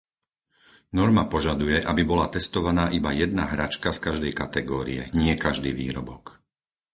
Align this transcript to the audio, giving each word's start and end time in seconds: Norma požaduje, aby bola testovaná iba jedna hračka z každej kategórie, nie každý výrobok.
Norma 0.99 1.23
požaduje, 1.33 1.77
aby 1.91 2.01
bola 2.11 2.25
testovaná 2.35 2.85
iba 2.97 3.11
jedna 3.21 3.43
hračka 3.53 3.89
z 3.93 3.99
každej 4.05 4.31
kategórie, 4.41 5.01
nie 5.21 5.33
každý 5.45 5.69
výrobok. 5.81 6.23